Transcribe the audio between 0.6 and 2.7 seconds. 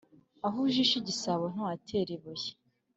ujishe igisabo ntuhatera ibuye.